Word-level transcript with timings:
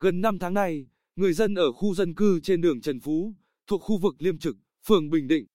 Gần 0.00 0.20
5 0.20 0.38
tháng 0.38 0.54
nay, 0.54 0.86
người 1.16 1.32
dân 1.32 1.54
ở 1.54 1.72
khu 1.72 1.94
dân 1.94 2.14
cư 2.14 2.40
trên 2.40 2.60
đường 2.60 2.80
Trần 2.80 3.00
Phú, 3.00 3.34
thuộc 3.66 3.82
khu 3.82 3.98
vực 3.98 4.14
Liêm 4.18 4.38
Trực, 4.38 4.56
phường 4.86 5.10
Bình 5.10 5.28
Định, 5.28 5.46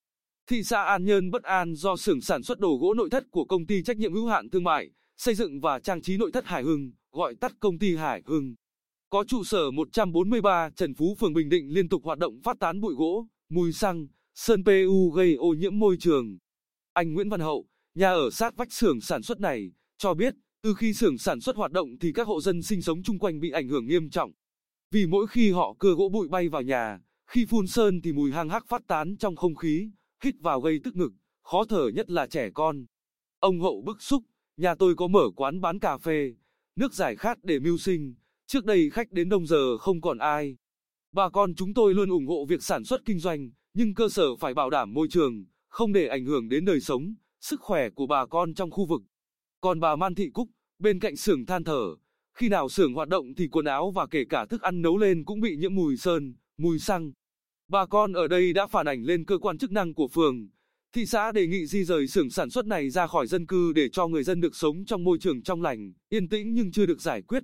thị 0.48 0.64
xã 0.64 0.84
An 0.84 1.06
Nhơn 1.06 1.32
bất 1.32 1.44
an 1.44 1.76
do 1.76 1.96
xưởng 1.96 2.22
sản 2.22 2.44
xuất 2.44 2.60
đồ 2.60 2.78
gỗ 2.82 2.94
nội 2.94 3.10
thất 3.10 3.24
của 3.32 3.46
công 3.46 3.66
ty 3.66 3.84
trách 3.84 3.98
nhiệm 3.98 4.14
hữu 4.14 4.28
hạn 4.28 4.50
thương 4.50 4.64
mại, 4.64 4.90
xây 5.18 5.36
dựng 5.36 5.62
và 5.62 5.80
trang 5.80 6.02
trí 6.02 6.18
nội 6.18 6.32
thất 6.32 6.46
Hải 6.46 6.64
Hưng, 6.64 6.92
gọi 7.12 7.36
tắt 7.36 7.52
công 7.60 7.80
ty 7.80 7.96
Hải 7.96 8.22
Hưng. 8.26 8.56
Có 9.10 9.24
trụ 9.28 9.44
sở 9.44 9.72
143 9.72 10.70
Trần 10.76 10.94
Phú 10.94 11.16
phường 11.20 11.34
Bình 11.34 11.50
Định 11.50 11.74
liên 11.74 11.90
tục 11.90 12.02
hoạt 12.04 12.20
động 12.20 12.42
phát 12.44 12.60
tán 12.60 12.82
bụi 12.82 12.94
gỗ, 12.98 13.28
mùi 13.50 13.72
xăng, 13.72 14.08
sơn 14.36 14.64
PU 14.66 15.10
gây 15.10 15.36
ô 15.36 15.54
nhiễm 15.58 15.80
môi 15.80 15.98
trường. 16.00 16.38
Anh 16.94 17.14
Nguyễn 17.14 17.30
Văn 17.30 17.40
Hậu, 17.40 17.66
nhà 17.96 18.12
ở 18.12 18.30
sát 18.30 18.56
vách 18.56 18.74
xưởng 18.74 19.02
sản 19.02 19.24
xuất 19.24 19.40
này, 19.40 19.72
cho 19.98 20.14
biết, 20.14 20.34
từ 20.64 20.74
khi 20.74 20.94
xưởng 20.94 21.18
sản 21.18 21.42
xuất 21.42 21.56
hoạt 21.56 21.72
động 21.72 21.98
thì 22.00 22.12
các 22.12 22.28
hộ 22.28 22.42
dân 22.42 22.62
sinh 22.62 22.82
sống 22.82 23.04
chung 23.04 23.20
quanh 23.20 23.40
bị 23.40 23.52
ảnh 23.52 23.68
hưởng 23.68 23.88
nghiêm 23.88 24.10
trọng. 24.10 24.32
Vì 24.92 25.06
mỗi 25.06 25.28
khi 25.28 25.52
họ 25.52 25.76
cưa 25.80 25.94
gỗ 25.94 26.10
bụi 26.10 26.28
bay 26.28 26.50
vào 26.50 26.62
nhà, 26.62 27.00
khi 27.28 27.46
phun 27.46 27.68
sơn 27.68 28.02
thì 28.02 28.14
mùi 28.14 28.32
hang 28.32 28.50
hắc 28.50 28.68
phát 28.68 28.88
tán 28.88 29.18
trong 29.18 29.36
không 29.36 29.56
khí, 29.56 29.90
hít 30.24 30.36
vào 30.40 30.62
gây 30.62 30.80
tức 30.84 30.96
ngực, 30.96 31.12
khó 31.44 31.64
thở 31.70 31.90
nhất 31.96 32.10
là 32.10 32.28
trẻ 32.28 32.50
con. 32.54 32.86
Ông 33.40 33.62
Hậu 33.62 33.82
bức 33.82 34.02
xúc, 34.02 34.24
nhà 34.58 34.76
tôi 34.76 34.96
có 34.96 35.08
mở 35.08 35.30
quán 35.36 35.62
bán 35.62 35.80
cà 35.80 35.98
phê, 35.98 36.34
nước 36.76 36.94
giải 36.94 37.16
khát 37.16 37.44
để 37.44 37.60
mưu 37.60 37.78
sinh, 37.78 38.16
trước 38.48 38.66
đây 38.66 38.90
khách 38.90 39.12
đến 39.12 39.30
đông 39.30 39.48
giờ 39.48 39.78
không 39.78 40.02
còn 40.02 40.18
ai. 40.18 40.58
Bà 41.12 41.30
con 41.30 41.56
chúng 41.56 41.74
tôi 41.74 41.94
luôn 41.94 42.10
ủng 42.10 42.28
hộ 42.28 42.46
việc 42.46 42.64
sản 42.64 42.84
xuất 42.84 43.02
kinh 43.06 43.20
doanh, 43.20 43.52
nhưng 43.74 43.94
cơ 43.94 44.10
sở 44.10 44.36
phải 44.36 44.54
bảo 44.54 44.70
đảm 44.70 44.94
môi 44.94 45.08
trường, 45.10 45.46
không 45.68 45.94
để 45.94 46.08
ảnh 46.08 46.26
hưởng 46.26 46.50
đến 46.50 46.66
đời 46.66 46.80
sống, 46.80 47.14
sức 47.40 47.62
khỏe 47.62 47.90
của 47.90 48.08
bà 48.08 48.26
con 48.26 48.54
trong 48.54 48.72
khu 48.72 48.86
vực. 48.86 49.02
Còn 49.62 49.80
bà 49.80 49.96
Man 49.96 50.16
Thị 50.16 50.30
Cúc, 50.30 50.50
bên 50.80 51.00
cạnh 51.00 51.16
xưởng 51.16 51.46
than 51.46 51.64
thở, 51.64 51.96
khi 52.34 52.50
nào 52.50 52.70
xưởng 52.70 52.94
hoạt 52.94 53.10
động 53.10 53.36
thì 53.36 53.48
quần 53.48 53.66
áo 53.66 53.92
và 53.92 54.08
kể 54.08 54.26
cả 54.30 54.46
thức 54.46 54.62
ăn 54.62 54.82
nấu 54.82 54.98
lên 54.98 55.26
cũng 55.26 55.42
bị 55.42 55.56
nhiễm 55.56 55.76
mùi 55.76 55.98
sơn, 55.98 56.34
mùi 56.58 56.80
xăng. 56.80 57.12
Bà 57.68 57.86
con 57.86 58.14
ở 58.14 58.28
đây 58.28 58.54
đã 58.54 58.68
phản 58.68 58.86
ảnh 58.86 59.04
lên 59.04 59.26
cơ 59.26 59.38
quan 59.38 59.58
chức 59.58 59.72
năng 59.72 59.94
của 59.94 60.08
phường. 60.08 60.50
Thị 60.94 61.06
xã 61.06 61.32
đề 61.32 61.48
nghị 61.48 61.66
di 61.66 61.84
rời 61.84 62.08
xưởng 62.08 62.30
sản 62.30 62.50
xuất 62.50 62.66
này 62.66 62.90
ra 62.90 63.08
khỏi 63.08 63.28
dân 63.28 63.46
cư 63.46 63.74
để 63.74 63.90
cho 63.90 64.08
người 64.08 64.24
dân 64.24 64.42
được 64.42 64.56
sống 64.56 64.86
trong 64.86 65.04
môi 65.04 65.18
trường 65.20 65.44
trong 65.44 65.62
lành, 65.62 65.94
yên 66.10 66.30
tĩnh 66.30 66.54
nhưng 66.54 66.72
chưa 66.72 66.86
được 66.86 67.02
giải 67.02 67.22
quyết. 67.22 67.44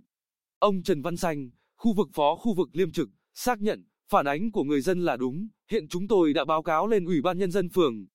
Ông 0.60 0.84
Trần 0.84 1.02
Văn 1.02 1.18
Xanh, 1.18 1.50
khu 1.78 1.94
vực 1.94 2.10
phó 2.14 2.36
khu 2.36 2.54
vực 2.54 2.70
Liêm 2.74 2.92
Trực, 2.92 3.10
xác 3.34 3.62
nhận, 3.62 3.84
phản 4.10 4.28
ánh 4.28 4.52
của 4.52 4.64
người 4.64 4.82
dân 4.82 5.06
là 5.06 5.18
đúng, 5.18 5.48
hiện 5.72 5.88
chúng 5.88 6.08
tôi 6.08 6.34
đã 6.34 6.46
báo 6.46 6.64
cáo 6.64 6.88
lên 6.88 7.06
Ủy 7.06 7.22
ban 7.22 7.38
Nhân 7.38 7.52
dân 7.52 7.70
phường. 7.70 8.06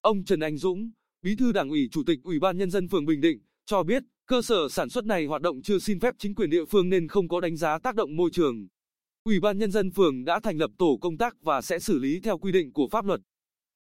Ông 0.00 0.24
Trần 0.24 0.40
Anh 0.40 0.56
Dũng, 0.56 0.90
Bí 1.28 1.36
thư 1.36 1.52
Đảng 1.52 1.70
ủy 1.70 1.88
Chủ 1.92 2.02
tịch 2.06 2.18
Ủy 2.22 2.38
ban 2.38 2.58
Nhân 2.58 2.70
dân 2.70 2.88
phường 2.88 3.06
Bình 3.06 3.20
Định, 3.20 3.38
cho 3.66 3.82
biết, 3.82 4.02
cơ 4.26 4.42
sở 4.42 4.68
sản 4.70 4.88
xuất 4.88 5.04
này 5.04 5.26
hoạt 5.26 5.42
động 5.42 5.62
chưa 5.62 5.78
xin 5.78 6.00
phép 6.00 6.14
chính 6.18 6.34
quyền 6.34 6.50
địa 6.50 6.64
phương 6.64 6.88
nên 6.88 7.08
không 7.08 7.28
có 7.28 7.40
đánh 7.40 7.56
giá 7.56 7.78
tác 7.78 7.94
động 7.94 8.16
môi 8.16 8.30
trường. 8.32 8.68
Ủy 9.24 9.40
ban 9.40 9.58
Nhân 9.58 9.70
dân 9.70 9.90
phường 9.90 10.24
đã 10.24 10.40
thành 10.40 10.58
lập 10.58 10.70
tổ 10.78 10.98
công 11.00 11.18
tác 11.18 11.36
và 11.42 11.62
sẽ 11.62 11.78
xử 11.78 11.98
lý 11.98 12.20
theo 12.20 12.38
quy 12.38 12.52
định 12.52 12.72
của 12.72 12.88
pháp 12.88 13.04
luật. 13.04 13.20